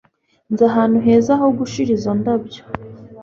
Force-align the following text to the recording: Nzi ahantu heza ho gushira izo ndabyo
Nzi 0.51 0.63
ahantu 0.69 0.97
heza 1.05 1.31
ho 1.39 1.47
gushira 1.57 1.91
izo 1.97 2.11
ndabyo 2.19 2.61